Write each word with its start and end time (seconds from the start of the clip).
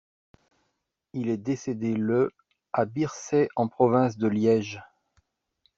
Il 1.13 1.29
est 1.29 1.37
décédé 1.37 1.93
le 1.93 2.31
à 2.73 2.85
Bierset 2.85 3.49
en 3.55 3.67
province 3.67 4.17
de 4.17 4.27
Liège. 4.27 4.81